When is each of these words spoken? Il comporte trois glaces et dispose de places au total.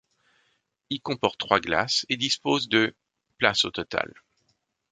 Il 0.89 0.99
comporte 0.99 1.37
trois 1.39 1.59
glaces 1.59 2.07
et 2.09 2.17
dispose 2.17 2.67
de 2.69 2.95
places 3.37 3.65
au 3.65 3.69
total. 3.69 4.11